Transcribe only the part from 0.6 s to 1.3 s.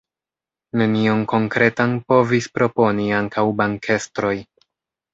Nenion